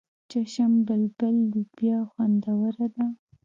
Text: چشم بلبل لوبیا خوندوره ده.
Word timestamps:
چشم 0.29 0.71
بلبل 0.87 1.35
لوبیا 1.51 1.99
خوندوره 2.11 2.87
ده. 2.95 3.05